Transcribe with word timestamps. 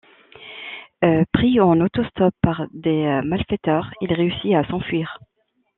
Pris 1.35 1.59
en 1.61 1.79
auto 1.79 2.03
stop 2.05 2.33
par 2.41 2.65
des 2.73 3.21
malfaiteurs 3.23 3.91
il 4.01 4.11
réussit 4.11 4.55
à 4.55 4.67
s'enfuir. 4.67 5.19